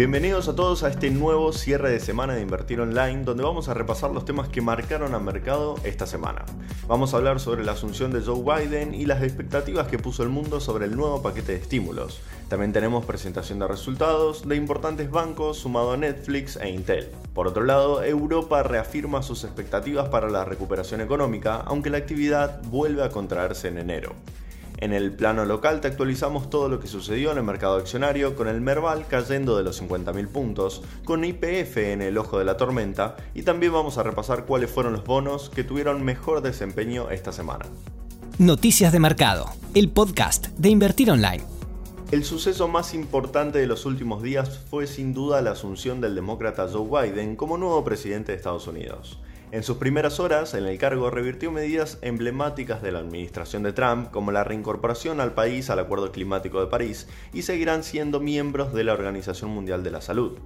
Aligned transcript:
Bienvenidos 0.00 0.48
a 0.48 0.56
todos 0.56 0.82
a 0.82 0.88
este 0.88 1.10
nuevo 1.10 1.52
cierre 1.52 1.90
de 1.90 2.00
semana 2.00 2.32
de 2.32 2.40
Invertir 2.40 2.80
Online, 2.80 3.22
donde 3.22 3.42
vamos 3.42 3.68
a 3.68 3.74
repasar 3.74 4.10
los 4.12 4.24
temas 4.24 4.48
que 4.48 4.62
marcaron 4.62 5.14
al 5.14 5.22
mercado 5.22 5.74
esta 5.84 6.06
semana. 6.06 6.46
Vamos 6.88 7.12
a 7.12 7.18
hablar 7.18 7.38
sobre 7.38 7.64
la 7.64 7.72
asunción 7.72 8.10
de 8.10 8.22
Joe 8.22 8.40
Biden 8.42 8.94
y 8.94 9.04
las 9.04 9.22
expectativas 9.22 9.88
que 9.88 9.98
puso 9.98 10.22
el 10.22 10.30
mundo 10.30 10.58
sobre 10.58 10.86
el 10.86 10.96
nuevo 10.96 11.20
paquete 11.20 11.52
de 11.52 11.58
estímulos. 11.58 12.22
También 12.48 12.72
tenemos 12.72 13.04
presentación 13.04 13.58
de 13.58 13.68
resultados 13.68 14.48
de 14.48 14.56
importantes 14.56 15.10
bancos 15.10 15.58
sumado 15.58 15.92
a 15.92 15.98
Netflix 15.98 16.56
e 16.56 16.70
Intel. 16.70 17.10
Por 17.34 17.46
otro 17.46 17.64
lado, 17.64 18.02
Europa 18.02 18.62
reafirma 18.62 19.22
sus 19.22 19.44
expectativas 19.44 20.08
para 20.08 20.30
la 20.30 20.46
recuperación 20.46 21.02
económica, 21.02 21.56
aunque 21.66 21.90
la 21.90 21.98
actividad 21.98 22.62
vuelve 22.62 23.04
a 23.04 23.10
contraerse 23.10 23.68
en 23.68 23.76
enero. 23.76 24.14
En 24.80 24.94
el 24.94 25.12
plano 25.12 25.44
local 25.44 25.82
te 25.82 25.88
actualizamos 25.88 26.48
todo 26.48 26.70
lo 26.70 26.80
que 26.80 26.88
sucedió 26.88 27.32
en 27.32 27.36
el 27.36 27.44
mercado 27.44 27.76
accionario, 27.76 28.34
con 28.34 28.48
el 28.48 28.62
Merval 28.62 29.06
cayendo 29.06 29.58
de 29.58 29.62
los 29.62 29.82
50.000 29.82 30.28
puntos, 30.28 30.82
con 31.04 31.22
IPF 31.22 31.76
en 31.76 32.00
el 32.00 32.16
ojo 32.16 32.38
de 32.38 32.46
la 32.46 32.56
tormenta 32.56 33.16
y 33.34 33.42
también 33.42 33.74
vamos 33.74 33.98
a 33.98 34.02
repasar 34.02 34.46
cuáles 34.46 34.70
fueron 34.70 34.94
los 34.94 35.04
bonos 35.04 35.50
que 35.50 35.64
tuvieron 35.64 36.02
mejor 36.02 36.40
desempeño 36.40 37.10
esta 37.10 37.30
semana. 37.30 37.66
Noticias 38.38 38.90
de 38.90 39.00
Mercado, 39.00 39.50
el 39.74 39.90
podcast 39.90 40.46
de 40.56 40.70
Invertir 40.70 41.10
Online. 41.10 41.44
El 42.10 42.24
suceso 42.24 42.66
más 42.66 42.94
importante 42.94 43.58
de 43.58 43.66
los 43.66 43.84
últimos 43.84 44.22
días 44.22 44.60
fue 44.70 44.86
sin 44.86 45.12
duda 45.12 45.42
la 45.42 45.50
asunción 45.50 46.00
del 46.00 46.14
demócrata 46.14 46.66
Joe 46.72 47.10
Biden 47.10 47.36
como 47.36 47.58
nuevo 47.58 47.84
presidente 47.84 48.32
de 48.32 48.38
Estados 48.38 48.66
Unidos. 48.66 49.20
En 49.52 49.64
sus 49.64 49.78
primeras 49.78 50.20
horas 50.20 50.54
en 50.54 50.64
el 50.64 50.78
cargo 50.78 51.10
revirtió 51.10 51.50
medidas 51.50 51.98
emblemáticas 52.02 52.82
de 52.82 52.92
la 52.92 53.00
administración 53.00 53.64
de 53.64 53.72
Trump, 53.72 54.12
como 54.12 54.30
la 54.30 54.44
reincorporación 54.44 55.20
al 55.20 55.34
país 55.34 55.70
al 55.70 55.80
Acuerdo 55.80 56.12
Climático 56.12 56.60
de 56.60 56.68
París, 56.68 57.08
y 57.32 57.42
seguirán 57.42 57.82
siendo 57.82 58.20
miembros 58.20 58.72
de 58.72 58.84
la 58.84 58.92
Organización 58.92 59.50
Mundial 59.50 59.82
de 59.82 59.90
la 59.90 60.02
Salud. 60.02 60.38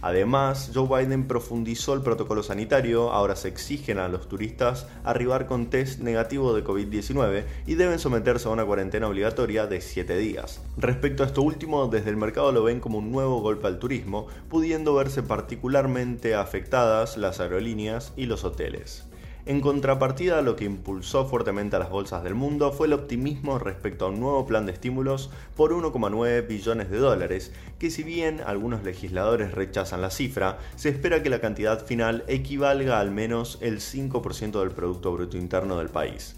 Además, 0.00 0.70
Joe 0.72 0.86
Biden 0.86 1.26
profundizó 1.26 1.94
el 1.94 2.02
protocolo 2.02 2.42
sanitario, 2.42 3.10
ahora 3.10 3.34
se 3.34 3.48
exigen 3.48 3.98
a 3.98 4.08
los 4.08 4.28
turistas 4.28 4.86
arribar 5.02 5.46
con 5.46 5.70
test 5.70 6.00
negativo 6.00 6.54
de 6.54 6.64
COVID-19 6.64 7.44
y 7.66 7.74
deben 7.74 7.98
someterse 7.98 8.48
a 8.48 8.52
una 8.52 8.64
cuarentena 8.64 9.08
obligatoria 9.08 9.66
de 9.66 9.80
7 9.80 10.16
días. 10.16 10.62
Respecto 10.76 11.22
a 11.22 11.26
esto 11.26 11.42
último, 11.42 11.88
desde 11.88 12.10
el 12.10 12.16
mercado 12.16 12.52
lo 12.52 12.62
ven 12.62 12.80
como 12.80 12.98
un 12.98 13.10
nuevo 13.10 13.40
golpe 13.40 13.66
al 13.66 13.78
turismo, 13.78 14.28
pudiendo 14.48 14.94
verse 14.94 15.22
particularmente 15.22 16.34
afectadas 16.34 17.16
las 17.16 17.40
aerolíneas 17.40 18.12
y 18.16 18.26
los 18.26 18.44
hoteles. 18.44 19.07
En 19.48 19.62
contrapartida, 19.62 20.42
lo 20.42 20.56
que 20.56 20.66
impulsó 20.66 21.24
fuertemente 21.24 21.74
a 21.74 21.78
las 21.78 21.88
bolsas 21.88 22.22
del 22.22 22.34
mundo 22.34 22.70
fue 22.70 22.86
el 22.86 22.92
optimismo 22.92 23.58
respecto 23.58 24.04
a 24.04 24.08
un 24.10 24.20
nuevo 24.20 24.44
plan 24.44 24.66
de 24.66 24.72
estímulos 24.72 25.30
por 25.56 25.72
1,9 25.72 26.46
billones 26.46 26.90
de 26.90 26.98
dólares, 26.98 27.50
que 27.78 27.90
si 27.90 28.02
bien 28.02 28.42
algunos 28.44 28.84
legisladores 28.84 29.52
rechazan 29.52 30.02
la 30.02 30.10
cifra, 30.10 30.58
se 30.76 30.90
espera 30.90 31.22
que 31.22 31.30
la 31.30 31.40
cantidad 31.40 31.82
final 31.82 32.24
equivalga 32.28 33.00
al 33.00 33.10
menos 33.10 33.56
el 33.62 33.80
5% 33.80 34.60
del 34.60 34.72
Producto 34.72 35.14
Bruto 35.14 35.38
Interno 35.38 35.78
del 35.78 35.88
país. 35.88 36.36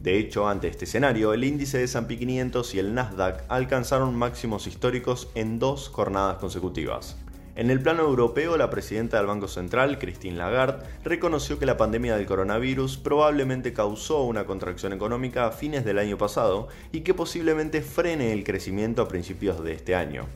De 0.00 0.18
hecho, 0.18 0.48
ante 0.48 0.66
este 0.66 0.86
escenario, 0.86 1.32
el 1.32 1.44
índice 1.44 1.78
de 1.78 1.84
S&P 1.84 2.18
500 2.18 2.74
y 2.74 2.80
el 2.80 2.94
Nasdaq 2.94 3.44
alcanzaron 3.46 4.16
máximos 4.16 4.66
históricos 4.66 5.28
en 5.36 5.60
dos 5.60 5.88
jornadas 5.88 6.38
consecutivas. 6.38 7.16
En 7.56 7.68
el 7.68 7.80
plano 7.80 8.04
europeo, 8.04 8.56
la 8.56 8.70
presidenta 8.70 9.16
del 9.16 9.26
Banco 9.26 9.48
Central, 9.48 9.98
Christine 9.98 10.36
Lagarde, 10.36 10.86
reconoció 11.02 11.58
que 11.58 11.66
la 11.66 11.76
pandemia 11.76 12.16
del 12.16 12.26
coronavirus 12.26 12.96
probablemente 12.96 13.72
causó 13.72 14.22
una 14.22 14.44
contracción 14.44 14.92
económica 14.92 15.46
a 15.46 15.50
fines 15.50 15.84
del 15.84 15.98
año 15.98 16.16
pasado 16.16 16.68
y 16.92 17.00
que 17.00 17.12
posiblemente 17.12 17.82
frene 17.82 18.32
el 18.32 18.44
crecimiento 18.44 19.02
a 19.02 19.08
principios 19.08 19.62
de 19.64 19.72
este 19.72 19.96
año. 19.96 20.26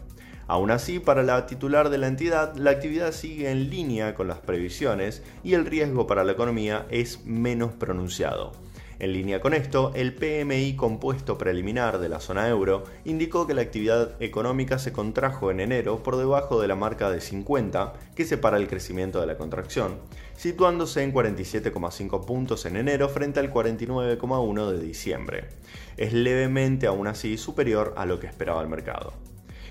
Aún 0.48 0.72
así, 0.72 0.98
para 0.98 1.22
la 1.22 1.46
titular 1.46 1.88
de 1.88 1.98
la 1.98 2.08
entidad, 2.08 2.56
la 2.56 2.72
actividad 2.72 3.12
sigue 3.12 3.50
en 3.50 3.70
línea 3.70 4.14
con 4.14 4.28
las 4.28 4.40
previsiones 4.40 5.22
y 5.42 5.54
el 5.54 5.66
riesgo 5.66 6.06
para 6.06 6.24
la 6.24 6.32
economía 6.32 6.86
es 6.90 7.24
menos 7.24 7.72
pronunciado. 7.72 8.63
En 8.98 9.12
línea 9.12 9.40
con 9.40 9.54
esto, 9.54 9.92
el 9.94 10.14
PMI 10.14 10.76
compuesto 10.76 11.36
preliminar 11.36 11.98
de 11.98 12.08
la 12.08 12.20
zona 12.20 12.48
euro 12.48 12.84
indicó 13.04 13.46
que 13.46 13.54
la 13.54 13.62
actividad 13.62 14.12
económica 14.22 14.78
se 14.78 14.92
contrajo 14.92 15.50
en 15.50 15.60
enero 15.60 16.02
por 16.02 16.16
debajo 16.16 16.60
de 16.60 16.68
la 16.68 16.76
marca 16.76 17.10
de 17.10 17.20
50 17.20 17.94
que 18.14 18.24
separa 18.24 18.56
el 18.56 18.68
crecimiento 18.68 19.20
de 19.20 19.26
la 19.26 19.36
contracción, 19.36 19.98
situándose 20.36 21.02
en 21.02 21.12
47,5 21.12 22.24
puntos 22.24 22.66
en 22.66 22.76
enero 22.76 23.08
frente 23.08 23.40
al 23.40 23.52
49,1 23.52 24.70
de 24.70 24.78
diciembre. 24.80 25.48
Es 25.96 26.12
levemente 26.12 26.86
aún 26.86 27.08
así 27.08 27.36
superior 27.36 27.94
a 27.96 28.06
lo 28.06 28.20
que 28.20 28.28
esperaba 28.28 28.62
el 28.62 28.68
mercado. 28.68 29.12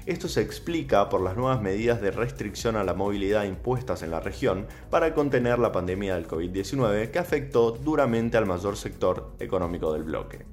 Esto 0.05 0.27
se 0.27 0.41
explica 0.41 1.07
por 1.07 1.21
las 1.21 1.37
nuevas 1.37 1.61
medidas 1.61 2.01
de 2.01 2.11
restricción 2.11 2.75
a 2.75 2.83
la 2.83 2.93
movilidad 2.93 3.45
impuestas 3.45 4.03
en 4.03 4.11
la 4.11 4.19
región 4.19 4.67
para 4.89 5.13
contener 5.13 5.59
la 5.59 5.71
pandemia 5.71 6.15
del 6.15 6.27
COVID-19 6.27 7.09
que 7.09 7.19
afectó 7.19 7.71
duramente 7.71 8.35
al 8.35 8.45
mayor 8.45 8.75
sector 8.75 9.31
económico 9.39 9.93
del 9.93 10.03
bloque. 10.03 10.45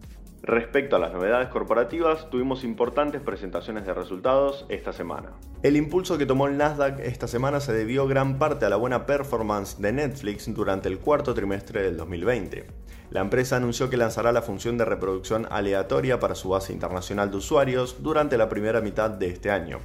Respecto 0.43 0.97
a 0.97 0.99
las 0.99 1.13
novedades 1.13 1.49
corporativas, 1.49 2.31
tuvimos 2.31 2.65
importantes 2.65 3.21
presentaciones 3.21 3.85
de 3.85 3.93
resultados 3.93 4.65
esta 4.71 4.93
semana. 4.93 5.33
El 5.63 5.77
impulso 5.77 6.17
que 6.17 6.25
tomó 6.25 6.47
el 6.47 6.57
Nasdaq 6.57 6.99
esta 7.01 7.29
semana 7.29 7.61
se 7.61 7.75
debió 7.75 8.07
gran 8.07 8.39
parte 8.39 8.65
a 8.65 8.71
la 8.71 8.77
buena 8.77 9.05
performance 9.05 9.79
de 9.81 9.93
Netflix 9.93 10.53
durante 10.55 10.89
el 10.89 10.99
cuarto 10.99 11.35
trimestre 11.35 11.83
del 11.83 11.99
2020. 11.99 12.65
La 13.11 13.21
empresa 13.21 13.57
anunció 13.57 13.91
que 13.91 13.99
lanzará 13.99 14.33
la 14.33 14.41
función 14.41 14.79
de 14.79 14.87
reproducción 14.87 15.47
aleatoria 15.51 16.19
para 16.21 16.35
su 16.35 16.49
base 16.49 16.73
internacional 16.73 17.31
de 17.31 17.37
usuarios 17.37 18.03
durante 18.03 18.39
la 18.39 18.49
primera 18.49 18.81
mitad 18.81 19.11
de 19.11 19.27
este 19.29 19.51
año. 19.51 19.81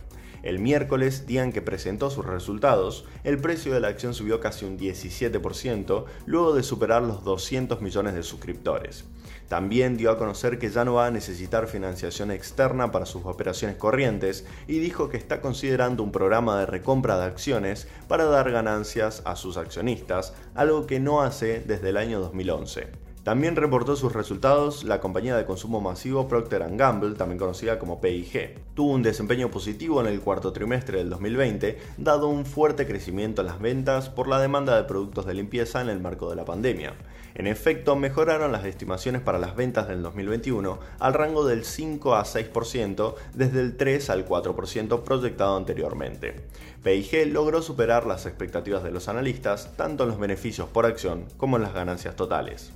El 0.45 0.59
miércoles, 0.59 1.25
día 1.25 1.43
en 1.43 1.51
que 1.51 1.63
presentó 1.63 2.11
sus 2.11 2.23
resultados, 2.23 3.05
el 3.23 3.39
precio 3.39 3.73
de 3.73 3.79
la 3.79 3.87
acción 3.87 4.13
subió 4.13 4.39
casi 4.39 4.63
un 4.63 4.77
17%, 4.77 6.05
luego 6.27 6.53
de 6.53 6.61
superar 6.61 7.01
los 7.01 7.23
200 7.23 7.81
millones 7.81 8.13
de 8.13 8.21
suscriptores. 8.21 9.05
También 9.49 9.97
dio 9.97 10.11
a 10.11 10.19
conocer 10.19 10.59
que 10.59 10.69
ya 10.69 10.85
no 10.85 10.93
va 10.93 11.07
a 11.07 11.11
necesitar 11.11 11.65
financiación 11.65 12.29
externa 12.29 12.91
para 12.91 13.07
sus 13.07 13.25
operaciones 13.25 13.77
corrientes 13.77 14.45
y 14.67 14.77
dijo 14.77 15.09
que 15.09 15.17
está 15.17 15.41
considerando 15.41 16.03
un 16.03 16.11
programa 16.11 16.59
de 16.59 16.67
recompra 16.67 17.17
de 17.17 17.25
acciones 17.25 17.87
para 18.07 18.25
dar 18.25 18.51
ganancias 18.51 19.23
a 19.25 19.35
sus 19.35 19.57
accionistas, 19.57 20.35
algo 20.53 20.85
que 20.85 20.99
no 20.99 21.23
hace 21.23 21.59
desde 21.61 21.89
el 21.89 21.97
año 21.97 22.19
2011. 22.19 23.04
También 23.25 23.55
reportó 23.55 23.95
sus 23.95 24.13
resultados 24.13 24.83
la 24.83 25.01
compañía 25.01 25.35
de 25.35 25.45
consumo 25.45 25.81
masivo 25.81 26.27
Procter 26.27 26.63
Gamble, 26.77 27.15
también 27.15 27.39
conocida 27.39 27.79
como 27.79 27.99
PIG. 27.99 28.59
Tuvo 28.75 28.91
un 28.91 29.01
desempeño 29.01 29.49
positivo 29.49 29.99
en 29.99 30.05
el 30.05 30.21
cuarto 30.21 30.53
trimestre 30.53 30.99
del 30.99 31.09
2020, 31.09 31.79
dado 31.97 32.27
un 32.27 32.45
fuerte 32.45 32.85
crecimiento 32.85 33.41
en 33.41 33.47
las 33.47 33.59
ventas 33.59 34.09
por 34.09 34.27
la 34.27 34.39
demanda 34.39 34.75
de 34.75 34.83
productos 34.83 35.25
de 35.25 35.33
limpieza 35.33 35.81
en 35.81 35.89
el 35.89 35.99
marco 35.99 36.29
de 36.29 36.35
la 36.35 36.45
pandemia. 36.45 36.93
En 37.33 37.47
efecto, 37.47 37.95
mejoraron 37.95 38.51
las 38.51 38.63
estimaciones 38.63 39.23
para 39.23 39.39
las 39.39 39.55
ventas 39.55 39.87
del 39.87 40.03
2021 40.03 40.77
al 40.99 41.13
rango 41.15 41.47
del 41.47 41.65
5 41.65 42.13
a 42.13 42.25
6% 42.25 43.15
desde 43.33 43.59
el 43.59 43.75
3 43.75 44.07
al 44.11 44.27
4% 44.27 45.01
proyectado 45.01 45.57
anteriormente. 45.57 46.45
PIG 46.83 47.33
logró 47.33 47.63
superar 47.63 48.05
las 48.05 48.27
expectativas 48.27 48.83
de 48.83 48.91
los 48.91 49.07
analistas 49.07 49.75
tanto 49.75 50.03
en 50.03 50.09
los 50.09 50.19
beneficios 50.19 50.69
por 50.69 50.85
acción 50.85 51.25
como 51.37 51.57
en 51.57 51.63
las 51.63 51.73
ganancias 51.73 52.15
totales. 52.15 52.71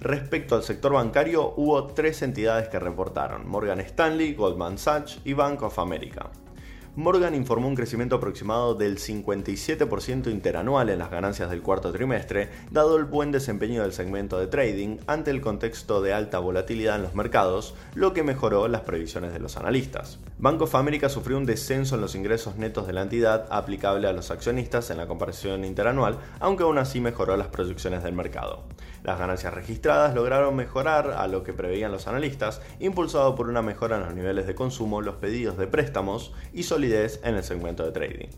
Respecto 0.00 0.54
al 0.54 0.62
sector 0.62 0.92
bancario, 0.92 1.54
hubo 1.56 1.86
tres 1.86 2.22
entidades 2.22 2.68
que 2.68 2.78
reportaron, 2.78 3.48
Morgan 3.48 3.80
Stanley, 3.80 4.34
Goldman 4.34 4.76
Sachs 4.76 5.18
y 5.24 5.32
Bank 5.32 5.62
of 5.62 5.78
America. 5.78 6.30
Morgan 6.96 7.34
informó 7.34 7.68
un 7.68 7.74
crecimiento 7.74 8.16
aproximado 8.16 8.74
del 8.74 8.96
57% 8.96 10.30
interanual 10.30 10.88
en 10.88 10.98
las 10.98 11.10
ganancias 11.10 11.50
del 11.50 11.60
cuarto 11.60 11.92
trimestre, 11.92 12.48
dado 12.70 12.96
el 12.96 13.04
buen 13.04 13.32
desempeño 13.32 13.82
del 13.82 13.92
segmento 13.92 14.38
de 14.38 14.46
trading 14.46 14.96
ante 15.06 15.30
el 15.30 15.42
contexto 15.42 16.00
de 16.00 16.14
alta 16.14 16.38
volatilidad 16.38 16.96
en 16.96 17.02
los 17.02 17.14
mercados, 17.14 17.74
lo 17.94 18.14
que 18.14 18.22
mejoró 18.22 18.66
las 18.66 18.80
previsiones 18.80 19.34
de 19.34 19.40
los 19.40 19.58
analistas. 19.58 20.18
Bank 20.38 20.62
of 20.62 20.74
America 20.74 21.10
sufrió 21.10 21.36
un 21.36 21.44
descenso 21.44 21.96
en 21.96 22.00
los 22.00 22.14
ingresos 22.14 22.56
netos 22.56 22.86
de 22.86 22.94
la 22.94 23.02
entidad 23.02 23.46
aplicable 23.50 24.08
a 24.08 24.14
los 24.14 24.30
accionistas 24.30 24.88
en 24.88 24.96
la 24.96 25.06
comparación 25.06 25.66
interanual, 25.66 26.18
aunque 26.40 26.62
aún 26.62 26.78
así 26.78 27.02
mejoró 27.02 27.36
las 27.36 27.48
proyecciones 27.48 28.04
del 28.04 28.14
mercado. 28.14 28.64
Las 29.02 29.18
ganancias 29.18 29.52
registradas 29.52 30.14
lograron 30.14 30.56
mejorar 30.56 31.10
a 31.10 31.28
lo 31.28 31.42
que 31.44 31.52
preveían 31.52 31.92
los 31.92 32.08
analistas, 32.08 32.62
impulsado 32.80 33.34
por 33.34 33.48
una 33.48 33.60
mejora 33.60 33.96
en 33.96 34.04
los 34.04 34.14
niveles 34.14 34.46
de 34.46 34.54
consumo, 34.54 35.02
los 35.02 35.16
pedidos 35.16 35.58
de 35.58 35.66
préstamos 35.66 36.32
y 36.52 36.62
solidez 36.62 36.85
en 37.22 37.34
el 37.34 37.42
segmento 37.42 37.84
de 37.84 37.92
trading. 37.92 38.28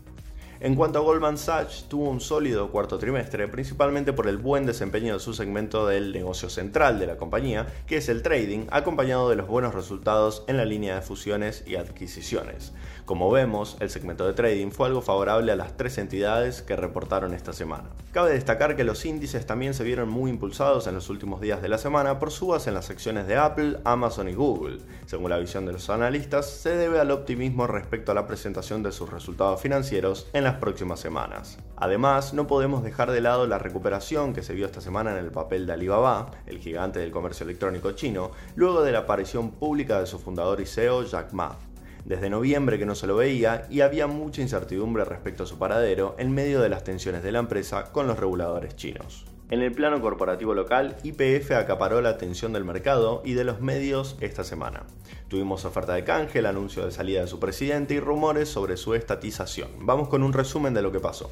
En 0.61 0.75
cuanto 0.75 0.99
a 0.99 1.01
Goldman 1.01 1.37
Sachs, 1.37 1.85
tuvo 1.87 2.09
un 2.09 2.19
sólido 2.19 2.69
cuarto 2.69 2.99
trimestre, 2.99 3.47
principalmente 3.47 4.11
por 4.11 4.27
el 4.27 4.37
buen 4.37 4.65
desempeño 4.65 5.13
de 5.13 5.21
su 5.21 5.33
segmento 5.33 5.87
del 5.87 6.11
negocio 6.11 6.49
central 6.49 6.99
de 6.99 7.07
la 7.07 7.15
compañía, 7.15 7.67
que 7.87 7.95
es 7.95 8.09
el 8.09 8.21
trading, 8.21 8.67
acompañado 8.69 9.29
de 9.29 9.37
los 9.37 9.47
buenos 9.47 9.73
resultados 9.73 10.43
en 10.47 10.57
la 10.57 10.65
línea 10.65 10.95
de 10.95 11.01
fusiones 11.01 11.63
y 11.65 11.77
adquisiciones. 11.77 12.73
Como 13.05 13.31
vemos, 13.31 13.77
el 13.79 13.89
segmento 13.89 14.27
de 14.27 14.33
trading 14.33 14.71
fue 14.71 14.87
algo 14.87 15.01
favorable 15.01 15.53
a 15.53 15.55
las 15.55 15.77
tres 15.77 15.97
entidades 15.97 16.61
que 16.61 16.75
reportaron 16.75 17.33
esta 17.33 17.53
semana. 17.53 17.85
Cabe 18.11 18.33
destacar 18.33 18.75
que 18.75 18.83
los 18.83 19.05
índices 19.05 19.45
también 19.45 19.73
se 19.73 19.85
vieron 19.85 20.09
muy 20.09 20.29
impulsados 20.29 20.87
en 20.87 20.95
los 20.95 21.09
últimos 21.09 21.39
días 21.39 21.61
de 21.61 21.69
la 21.69 21.77
semana 21.77 22.19
por 22.19 22.31
subas 22.31 22.67
en 22.67 22.73
las 22.73 22.85
secciones 22.85 23.27
de 23.27 23.37
Apple, 23.37 23.77
Amazon 23.85 24.27
y 24.27 24.33
Google. 24.33 24.79
Según 25.05 25.29
la 25.29 25.37
visión 25.37 25.65
de 25.65 25.71
los 25.71 25.89
analistas, 25.89 26.49
se 26.49 26.75
debe 26.75 26.99
al 26.99 27.11
optimismo 27.11 27.65
respecto 27.65 28.11
a 28.11 28.15
la 28.15 28.27
presentación 28.27 28.83
de 28.83 28.91
sus 28.91 29.09
resultados 29.09 29.61
financieros 29.61 30.27
en 30.33 30.48
las 30.49 30.57
próximas 30.57 30.99
semanas. 30.99 31.59
Además, 31.77 32.33
no 32.33 32.47
podemos 32.47 32.83
dejar 32.83 33.11
de 33.11 33.21
lado 33.21 33.45
la 33.45 33.59
recuperación 33.59 34.33
que 34.33 34.41
se 34.41 34.55
vio 34.55 34.65
esta 34.65 34.81
semana 34.81 35.11
en 35.11 35.23
el 35.23 35.29
papel 35.29 35.67
de 35.67 35.73
Alibaba, 35.73 36.31
el 36.47 36.57
gigante 36.57 36.97
del 36.97 37.11
comercio 37.11 37.43
electrónico 37.43 37.91
chino, 37.91 38.31
luego 38.55 38.81
de 38.81 38.91
la 38.91 38.99
aparición 38.99 39.51
pública 39.51 39.99
de 39.99 40.07
su 40.07 40.17
fundador 40.17 40.59
y 40.59 40.65
CEO 40.65 41.03
Jack 41.03 41.33
Ma. 41.33 41.55
Desde 42.03 42.31
noviembre 42.31 42.79
que 42.79 42.87
no 42.87 42.95
se 42.95 43.05
lo 43.05 43.15
veía 43.15 43.67
y 43.69 43.81
había 43.81 44.07
mucha 44.07 44.41
incertidumbre 44.41 45.05
respecto 45.05 45.43
a 45.43 45.45
su 45.45 45.59
paradero 45.59 46.15
en 46.17 46.33
medio 46.33 46.61
de 46.61 46.69
las 46.69 46.83
tensiones 46.83 47.21
de 47.21 47.31
la 47.31 47.39
empresa 47.39 47.91
con 47.91 48.07
los 48.07 48.17
reguladores 48.17 48.75
chinos. 48.75 49.25
En 49.51 49.63
el 49.63 49.71
plano 49.71 49.99
corporativo 49.99 50.53
local, 50.53 50.95
IPF 51.01 51.53
acaparó 51.53 52.01
la 52.01 52.09
atención 52.09 52.53
del 52.53 52.65
mercado 52.65 53.23
y 53.25 53.33
de 53.33 53.43
los 53.43 53.61
medios 53.61 54.15
esta 54.21 54.43
semana. 54.43 54.83
Tuvimos 55.27 55.65
oferta 55.65 55.95
de 55.95 56.03
canje, 56.03 56.37
el 56.37 56.45
anuncio 56.45 56.85
de 56.85 56.91
salida 56.91 57.21
de 57.21 57.27
su 57.27 57.39
presidente 57.39 57.95
y 57.95 57.99
rumores 57.99 58.47
sobre 58.47 58.77
su 58.77 58.93
estatización. 58.93 59.69
Vamos 59.79 60.07
con 60.07 60.21
un 60.21 60.33
resumen 60.33 60.75
de 60.75 60.83
lo 60.83 60.91
que 60.91 60.99
pasó. 60.99 61.31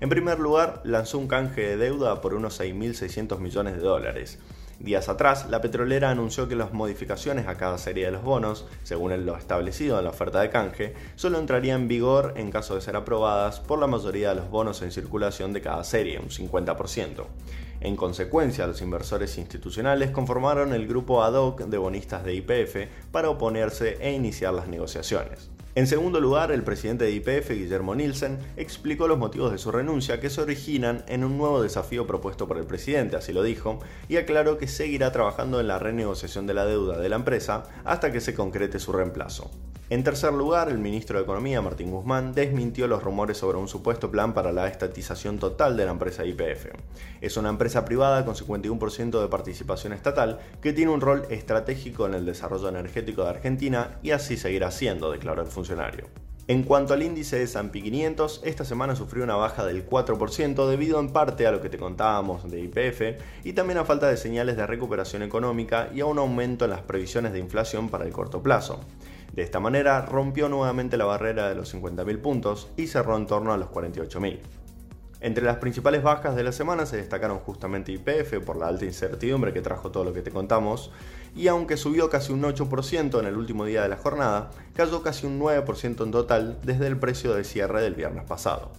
En 0.00 0.08
primer 0.08 0.40
lugar, 0.40 0.80
lanzó 0.82 1.18
un 1.18 1.28
canje 1.28 1.60
de 1.60 1.76
deuda 1.76 2.20
por 2.20 2.34
unos 2.34 2.60
6.600 2.60 3.38
millones 3.38 3.74
de 3.74 3.82
dólares. 3.82 4.40
Días 4.82 5.08
atrás, 5.08 5.46
la 5.48 5.60
petrolera 5.60 6.10
anunció 6.10 6.48
que 6.48 6.56
las 6.56 6.72
modificaciones 6.72 7.46
a 7.46 7.54
cada 7.54 7.78
serie 7.78 8.04
de 8.04 8.10
los 8.10 8.24
bonos, 8.24 8.66
según 8.82 9.24
lo 9.24 9.36
establecido 9.36 9.96
en 9.96 10.02
la 10.02 10.10
oferta 10.10 10.40
de 10.40 10.50
canje, 10.50 10.94
solo 11.14 11.38
entrarían 11.38 11.82
en 11.82 11.88
vigor 11.88 12.34
en 12.36 12.50
caso 12.50 12.74
de 12.74 12.80
ser 12.80 12.96
aprobadas 12.96 13.60
por 13.60 13.78
la 13.78 13.86
mayoría 13.86 14.30
de 14.30 14.34
los 14.34 14.50
bonos 14.50 14.82
en 14.82 14.90
circulación 14.90 15.52
de 15.52 15.60
cada 15.60 15.84
serie, 15.84 16.18
un 16.18 16.30
50%. 16.30 17.26
En 17.80 17.94
consecuencia, 17.94 18.66
los 18.66 18.82
inversores 18.82 19.38
institucionales 19.38 20.10
conformaron 20.10 20.72
el 20.72 20.88
grupo 20.88 21.22
ad 21.22 21.34
hoc 21.34 21.60
de 21.60 21.78
bonistas 21.78 22.24
de 22.24 22.34
IPF 22.34 22.88
para 23.12 23.30
oponerse 23.30 23.98
e 24.00 24.12
iniciar 24.12 24.52
las 24.52 24.66
negociaciones. 24.66 25.51
En 25.74 25.86
segundo 25.86 26.20
lugar, 26.20 26.52
el 26.52 26.64
presidente 26.64 27.06
de 27.06 27.12
IPF, 27.12 27.48
Guillermo 27.48 27.94
Nielsen, 27.94 28.38
explicó 28.58 29.08
los 29.08 29.18
motivos 29.18 29.52
de 29.52 29.56
su 29.56 29.72
renuncia 29.72 30.20
que 30.20 30.28
se 30.28 30.42
originan 30.42 31.02
en 31.08 31.24
un 31.24 31.38
nuevo 31.38 31.62
desafío 31.62 32.06
propuesto 32.06 32.46
por 32.46 32.58
el 32.58 32.66
presidente, 32.66 33.16
así 33.16 33.32
lo 33.32 33.42
dijo, 33.42 33.78
y 34.06 34.18
aclaró 34.18 34.58
que 34.58 34.68
seguirá 34.68 35.12
trabajando 35.12 35.60
en 35.60 35.68
la 35.68 35.78
renegociación 35.78 36.46
de 36.46 36.52
la 36.52 36.66
deuda 36.66 36.98
de 36.98 37.08
la 37.08 37.16
empresa 37.16 37.62
hasta 37.84 38.12
que 38.12 38.20
se 38.20 38.34
concrete 38.34 38.78
su 38.78 38.92
reemplazo. 38.92 39.50
En 39.92 40.04
tercer 40.04 40.32
lugar, 40.32 40.70
el 40.70 40.78
ministro 40.78 41.18
de 41.18 41.24
Economía, 41.24 41.60
Martín 41.60 41.90
Guzmán, 41.90 42.32
desmintió 42.32 42.86
los 42.86 43.02
rumores 43.02 43.36
sobre 43.36 43.58
un 43.58 43.68
supuesto 43.68 44.10
plan 44.10 44.32
para 44.32 44.50
la 44.50 44.66
estatización 44.66 45.38
total 45.38 45.76
de 45.76 45.84
la 45.84 45.90
empresa 45.90 46.24
IPF. 46.24 46.68
Es 47.20 47.36
una 47.36 47.50
empresa 47.50 47.84
privada 47.84 48.24
con 48.24 48.34
51% 48.34 49.20
de 49.20 49.28
participación 49.28 49.92
estatal 49.92 50.38
que 50.62 50.72
tiene 50.72 50.92
un 50.92 51.02
rol 51.02 51.26
estratégico 51.28 52.06
en 52.06 52.14
el 52.14 52.24
desarrollo 52.24 52.70
energético 52.70 53.24
de 53.24 53.28
Argentina 53.28 53.98
y 54.02 54.12
así 54.12 54.38
seguirá 54.38 54.70
siendo, 54.70 55.12
declaró 55.12 55.42
el 55.42 55.48
funcionario. 55.48 56.06
En 56.48 56.62
cuanto 56.62 56.94
al 56.94 57.02
índice 57.02 57.36
de 57.36 57.42
S&P 57.42 57.82
500, 57.82 58.40
esta 58.44 58.64
semana 58.64 58.96
sufrió 58.96 59.24
una 59.24 59.36
baja 59.36 59.66
del 59.66 59.86
4% 59.86 60.70
debido 60.70 61.00
en 61.00 61.10
parte 61.10 61.46
a 61.46 61.52
lo 61.52 61.60
que 61.60 61.68
te 61.68 61.76
contábamos 61.76 62.50
de 62.50 62.60
IPF 62.60 63.22
y 63.44 63.52
también 63.52 63.78
a 63.78 63.84
falta 63.84 64.08
de 64.08 64.16
señales 64.16 64.56
de 64.56 64.66
recuperación 64.66 65.22
económica 65.22 65.90
y 65.94 66.00
a 66.00 66.06
un 66.06 66.18
aumento 66.18 66.64
en 66.64 66.70
las 66.70 66.80
previsiones 66.80 67.34
de 67.34 67.40
inflación 67.40 67.90
para 67.90 68.06
el 68.06 68.12
corto 68.12 68.42
plazo. 68.42 68.80
De 69.32 69.42
esta 69.42 69.60
manera 69.60 70.04
rompió 70.04 70.48
nuevamente 70.48 70.98
la 70.98 71.06
barrera 71.06 71.48
de 71.48 71.54
los 71.54 71.74
50.000 71.74 72.20
puntos 72.20 72.68
y 72.76 72.86
cerró 72.86 73.16
en 73.16 73.26
torno 73.26 73.52
a 73.52 73.56
los 73.56 73.70
48.000. 73.70 74.40
Entre 75.22 75.44
las 75.44 75.58
principales 75.58 76.02
bajas 76.02 76.34
de 76.34 76.42
la 76.42 76.52
semana 76.52 76.84
se 76.84 76.96
destacaron 76.96 77.38
justamente 77.38 77.92
IPF 77.92 78.44
por 78.44 78.56
la 78.56 78.66
alta 78.66 78.84
incertidumbre 78.84 79.52
que 79.52 79.62
trajo 79.62 79.90
todo 79.90 80.04
lo 80.04 80.12
que 80.12 80.20
te 80.20 80.32
contamos, 80.32 80.90
y 81.34 81.46
aunque 81.46 81.76
subió 81.76 82.10
casi 82.10 82.32
un 82.32 82.42
8% 82.42 83.20
en 83.20 83.26
el 83.26 83.36
último 83.36 83.64
día 83.64 83.82
de 83.82 83.88
la 83.88 83.96
jornada, 83.96 84.50
cayó 84.74 85.00
casi 85.02 85.26
un 85.26 85.40
9% 85.40 86.04
en 86.04 86.10
total 86.10 86.58
desde 86.64 86.88
el 86.88 86.98
precio 86.98 87.34
de 87.34 87.44
cierre 87.44 87.80
del 87.80 87.94
viernes 87.94 88.24
pasado. 88.24 88.72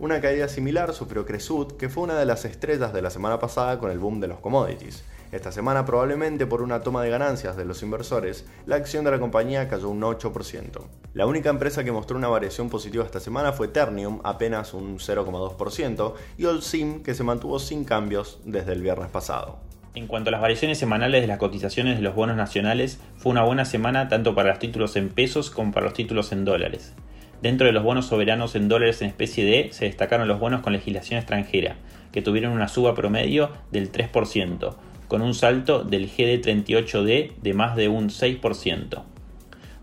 Una 0.00 0.20
caída 0.20 0.48
similar 0.48 0.92
sufrió 0.92 1.24
Cresud, 1.24 1.74
que 1.78 1.88
fue 1.88 2.02
una 2.02 2.18
de 2.18 2.26
las 2.26 2.44
estrellas 2.44 2.92
de 2.92 3.00
la 3.00 3.10
semana 3.10 3.38
pasada 3.38 3.78
con 3.78 3.92
el 3.92 4.00
boom 4.00 4.18
de 4.18 4.26
los 4.26 4.40
commodities, 4.40 5.04
esta 5.34 5.50
semana 5.50 5.84
probablemente 5.84 6.46
por 6.46 6.62
una 6.62 6.82
toma 6.82 7.02
de 7.02 7.10
ganancias 7.10 7.56
de 7.56 7.64
los 7.64 7.82
inversores, 7.82 8.46
la 8.66 8.76
acción 8.76 9.04
de 9.04 9.10
la 9.10 9.18
compañía 9.18 9.68
cayó 9.68 9.88
un 9.88 10.00
8%. 10.00 10.80
La 11.12 11.26
única 11.26 11.50
empresa 11.50 11.82
que 11.82 11.90
mostró 11.90 12.16
una 12.16 12.28
variación 12.28 12.70
positiva 12.70 13.04
esta 13.04 13.18
semana 13.18 13.52
fue 13.52 13.66
Ternium, 13.66 14.20
apenas 14.22 14.74
un 14.74 14.98
0,2%, 14.98 16.14
y 16.38 16.44
Olsim, 16.44 17.02
que 17.02 17.14
se 17.14 17.24
mantuvo 17.24 17.58
sin 17.58 17.84
cambios 17.84 18.38
desde 18.44 18.74
el 18.74 18.82
viernes 18.82 19.10
pasado. 19.10 19.58
En 19.96 20.06
cuanto 20.06 20.28
a 20.28 20.32
las 20.32 20.40
variaciones 20.40 20.78
semanales 20.78 21.20
de 21.20 21.26
las 21.26 21.38
cotizaciones 21.38 21.96
de 21.96 22.02
los 22.02 22.14
bonos 22.14 22.36
nacionales, 22.36 23.00
fue 23.16 23.32
una 23.32 23.42
buena 23.42 23.64
semana 23.64 24.08
tanto 24.08 24.36
para 24.36 24.50
los 24.50 24.60
títulos 24.60 24.94
en 24.94 25.08
pesos 25.08 25.50
como 25.50 25.72
para 25.72 25.86
los 25.86 25.94
títulos 25.94 26.30
en 26.30 26.44
dólares. 26.44 26.94
Dentro 27.42 27.66
de 27.66 27.72
los 27.72 27.82
bonos 27.82 28.06
soberanos 28.06 28.54
en 28.54 28.68
dólares 28.68 29.02
en 29.02 29.08
especie 29.08 29.44
D 29.44 29.70
se 29.72 29.86
destacaron 29.86 30.28
los 30.28 30.38
bonos 30.38 30.60
con 30.60 30.72
legislación 30.72 31.18
extranjera, 31.18 31.76
que 32.12 32.22
tuvieron 32.22 32.52
una 32.52 32.68
suba 32.68 32.94
promedio 32.94 33.50
del 33.72 33.90
3%, 33.90 34.76
con 35.14 35.22
un 35.22 35.34
salto 35.34 35.84
del 35.84 36.10
GD38D 36.10 37.36
de 37.40 37.54
más 37.54 37.76
de 37.76 37.86
un 37.86 38.08
6%. 38.08 39.02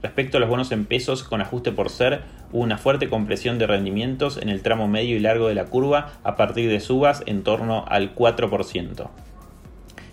Respecto 0.04 0.36
a 0.36 0.40
los 0.42 0.50
bonos 0.50 0.74
en 0.74 0.84
pesos 0.84 1.24
con 1.24 1.40
ajuste 1.40 1.72
por 1.72 1.90
ser, 1.90 2.24
hubo 2.52 2.64
una 2.64 2.78
fuerte 2.78 3.08
compresión 3.08 3.58
de 3.58 3.66
rendimientos 3.66 4.36
en 4.36 4.50
el 4.50 4.62
tramo 4.62 4.90
medio 4.90 5.16
y 5.16 5.22
largo 5.22 5.48
de 5.48 5.56
la 5.56 5.68
curva 5.68 6.20
a 6.26 6.36
partir 6.36 6.70
de 6.70 6.82
subas 6.82 7.24
en 7.28 7.44
torno 7.44 7.86
al 7.88 8.14
4%. 8.14 9.10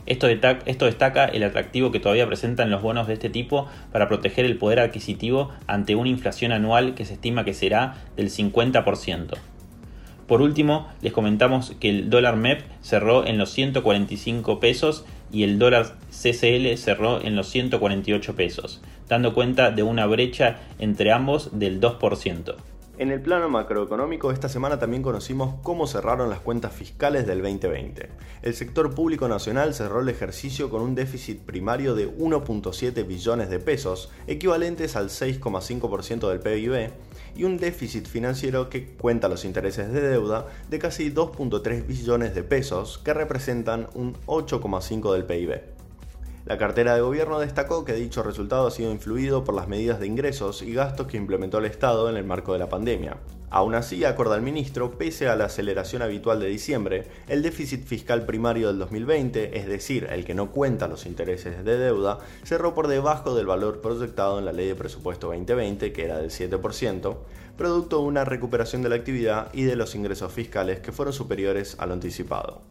Esto, 0.06 0.28
esto, 0.28 0.84
destaca 0.84 1.24
el 1.24 1.42
atractivo 1.42 1.90
que 1.90 1.98
todavía 1.98 2.28
presentan 2.28 2.70
los 2.70 2.80
bonos 2.80 3.08
de 3.08 3.14
este 3.14 3.28
tipo 3.28 3.66
para 3.90 4.06
proteger 4.06 4.44
el 4.44 4.56
poder 4.56 4.78
adquisitivo 4.78 5.50
ante 5.66 5.96
una 5.96 6.10
inflación 6.10 6.52
anual 6.52 6.94
que 6.94 7.04
se 7.04 7.14
estima 7.14 7.44
que 7.44 7.54
será 7.54 7.96
del 8.16 8.30
50%. 8.30 9.36
Por 10.28 10.42
último, 10.42 10.86
les 11.00 11.14
comentamos 11.14 11.72
que 11.80 11.88
el 11.88 12.10
dólar 12.10 12.36
MEP 12.36 12.60
cerró 12.82 13.26
en 13.26 13.38
los 13.38 13.50
145 13.50 14.60
pesos 14.60 15.06
y 15.32 15.42
el 15.42 15.58
dólar 15.58 15.96
CCL 16.10 16.76
cerró 16.76 17.22
en 17.22 17.34
los 17.34 17.48
148 17.48 18.36
pesos, 18.36 18.82
dando 19.08 19.32
cuenta 19.32 19.70
de 19.70 19.82
una 19.82 20.04
brecha 20.04 20.58
entre 20.78 21.12
ambos 21.12 21.58
del 21.58 21.80
2%. 21.80 22.56
En 22.98 23.12
el 23.12 23.20
plano 23.20 23.48
macroeconómico, 23.48 24.32
esta 24.32 24.48
semana 24.48 24.80
también 24.80 25.04
conocimos 25.04 25.54
cómo 25.62 25.86
cerraron 25.86 26.30
las 26.30 26.40
cuentas 26.40 26.72
fiscales 26.72 27.28
del 27.28 27.42
2020. 27.42 28.08
El 28.42 28.54
sector 28.54 28.92
público 28.92 29.28
nacional 29.28 29.72
cerró 29.72 30.00
el 30.00 30.08
ejercicio 30.08 30.68
con 30.68 30.82
un 30.82 30.96
déficit 30.96 31.38
primario 31.42 31.94
de 31.94 32.12
1.7 32.12 33.06
billones 33.06 33.50
de 33.50 33.60
pesos, 33.60 34.10
equivalentes 34.26 34.96
al 34.96 35.10
6,5% 35.10 36.28
del 36.28 36.40
PIB, 36.40 36.90
y 37.36 37.44
un 37.44 37.56
déficit 37.58 38.08
financiero 38.08 38.68
que 38.68 38.88
cuenta 38.88 39.28
los 39.28 39.44
intereses 39.44 39.92
de 39.92 40.00
deuda 40.00 40.48
de 40.68 40.80
casi 40.80 41.12
2.3 41.12 41.86
billones 41.86 42.34
de 42.34 42.42
pesos, 42.42 42.98
que 42.98 43.14
representan 43.14 43.86
un 43.94 44.14
8,5% 44.26 45.12
del 45.12 45.24
PIB. 45.24 45.77
La 46.48 46.56
cartera 46.56 46.94
de 46.94 47.02
gobierno 47.02 47.40
destacó 47.40 47.84
que 47.84 47.92
dicho 47.92 48.22
resultado 48.22 48.66
ha 48.66 48.70
sido 48.70 48.90
influido 48.90 49.44
por 49.44 49.54
las 49.54 49.68
medidas 49.68 50.00
de 50.00 50.06
ingresos 50.06 50.62
y 50.62 50.72
gastos 50.72 51.06
que 51.06 51.18
implementó 51.18 51.58
el 51.58 51.66
Estado 51.66 52.08
en 52.08 52.16
el 52.16 52.24
marco 52.24 52.54
de 52.54 52.58
la 52.58 52.70
pandemia. 52.70 53.18
Aún 53.50 53.74
así, 53.74 54.02
acorda 54.06 54.34
el 54.34 54.40
ministro, 54.40 54.92
pese 54.92 55.28
a 55.28 55.36
la 55.36 55.44
aceleración 55.44 56.00
habitual 56.00 56.40
de 56.40 56.46
diciembre, 56.46 57.06
el 57.28 57.42
déficit 57.42 57.84
fiscal 57.84 58.24
primario 58.24 58.68
del 58.68 58.78
2020, 58.78 59.58
es 59.58 59.66
decir, 59.66 60.08
el 60.10 60.24
que 60.24 60.32
no 60.32 60.50
cuenta 60.50 60.88
los 60.88 61.04
intereses 61.04 61.66
de 61.66 61.76
deuda, 61.76 62.18
cerró 62.44 62.74
por 62.74 62.88
debajo 62.88 63.34
del 63.34 63.44
valor 63.44 63.82
proyectado 63.82 64.38
en 64.38 64.46
la 64.46 64.52
ley 64.52 64.68
de 64.68 64.74
presupuesto 64.74 65.26
2020, 65.26 65.92
que 65.92 66.04
era 66.06 66.16
del 66.16 66.30
7%, 66.30 67.16
producto 67.58 67.98
de 67.98 68.04
una 68.04 68.24
recuperación 68.24 68.80
de 68.80 68.88
la 68.88 68.96
actividad 68.96 69.50
y 69.52 69.64
de 69.64 69.76
los 69.76 69.94
ingresos 69.94 70.32
fiscales 70.32 70.80
que 70.80 70.92
fueron 70.92 71.12
superiores 71.12 71.76
a 71.78 71.84
lo 71.84 71.92
anticipado. 71.92 72.62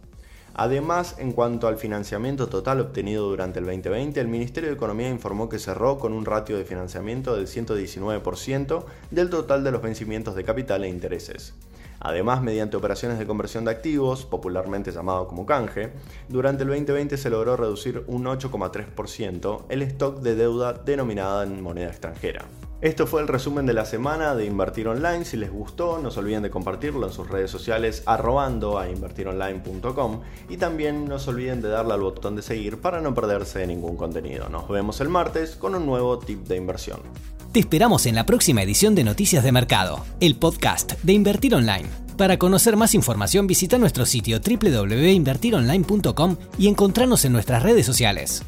Además, 0.59 1.15
en 1.19 1.33
cuanto 1.33 1.67
al 1.67 1.77
financiamiento 1.77 2.47
total 2.47 2.81
obtenido 2.81 3.29
durante 3.29 3.59
el 3.59 3.65
2020, 3.65 4.19
el 4.19 4.27
Ministerio 4.27 4.69
de 4.69 4.75
Economía 4.75 5.07
informó 5.07 5.49
que 5.49 5.59
cerró 5.59 5.99
con 5.99 6.13
un 6.13 6.25
ratio 6.25 6.57
de 6.57 6.65
financiamiento 6.65 7.35
del 7.35 7.45
119% 7.45 8.83
del 9.11 9.29
total 9.29 9.63
de 9.63 9.71
los 9.71 9.83
vencimientos 9.83 10.33
de 10.33 10.43
capital 10.43 10.83
e 10.83 10.89
intereses. 10.89 11.53
Además, 11.99 12.41
mediante 12.41 12.75
operaciones 12.75 13.19
de 13.19 13.27
conversión 13.27 13.65
de 13.65 13.71
activos, 13.71 14.25
popularmente 14.25 14.91
llamado 14.91 15.27
como 15.27 15.45
canje, 15.45 15.91
durante 16.27 16.63
el 16.63 16.69
2020 16.69 17.17
se 17.17 17.29
logró 17.29 17.55
reducir 17.55 18.03
un 18.07 18.25
8,3% 18.25 19.65
el 19.69 19.83
stock 19.83 20.21
de 20.21 20.35
deuda 20.35 20.73
denominada 20.73 21.43
en 21.43 21.61
moneda 21.61 21.89
extranjera. 21.89 22.45
Esto 22.79 23.07
fue 23.07 23.21
el 23.21 23.27
resumen 23.27 23.65
de 23.65 23.73
la 23.73 23.85
semana 23.85 24.35
de 24.35 24.45
Invertir 24.45 24.87
Online. 24.87 25.25
Si 25.25 25.35
les 25.35 25.51
gustó, 25.51 25.97
no 25.97 26.11
se 26.11 26.19
olviden 26.19 26.43
de 26.43 26.51
compartirlo 26.51 27.07
en 27.07 27.13
sus 27.13 27.27
redes 27.27 27.49
sociales 27.49 28.03
arrobando 28.05 28.77
a 28.77 28.87
invertironline.com 28.87 30.21
y 30.47 30.57
también 30.57 31.05
no 31.05 31.17
se 31.17 31.31
olviden 31.31 31.59
de 31.59 31.69
darle 31.69 31.95
al 31.95 32.01
botón 32.01 32.35
de 32.35 32.43
seguir 32.43 32.79
para 32.79 33.01
no 33.01 33.15
perderse 33.15 33.65
ningún 33.65 33.97
contenido. 33.97 34.47
Nos 34.49 34.69
vemos 34.69 35.01
el 35.01 35.09
martes 35.09 35.55
con 35.55 35.73
un 35.73 35.87
nuevo 35.87 36.19
tip 36.19 36.47
de 36.47 36.55
inversión. 36.55 36.99
Te 37.51 37.61
esperamos 37.61 38.05
en 38.05 38.13
la 38.13 38.27
próxima 38.27 38.61
edición 38.61 38.93
de 38.93 39.03
Noticias 39.03 39.43
de 39.43 39.51
Mercado, 39.51 40.05
el 40.19 40.35
podcast 40.35 41.01
de 41.01 41.13
Invertir 41.13 41.55
Online. 41.55 41.89
Para 42.15 42.37
conocer 42.37 42.77
más 42.77 42.93
información 42.93 43.47
visita 43.47 43.79
nuestro 43.79 44.05
sitio 44.05 44.39
www.invertironline.com 44.39 46.35
y 46.59 46.67
encontrarnos 46.67 47.25
en 47.25 47.33
nuestras 47.33 47.63
redes 47.63 47.87
sociales. 47.87 48.43